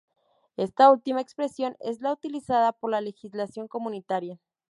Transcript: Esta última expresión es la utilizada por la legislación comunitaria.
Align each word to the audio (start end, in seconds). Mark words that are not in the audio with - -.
Esta 0.57 0.89
última 0.91 1.21
expresión 1.21 1.77
es 1.79 2.01
la 2.01 2.11
utilizada 2.11 2.71
por 2.73 2.89
la 2.89 3.01
legislación 3.01 3.67
comunitaria. 3.67 4.39